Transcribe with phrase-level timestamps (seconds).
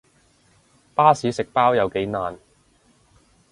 [0.95, 2.39] 巴士食包有幾難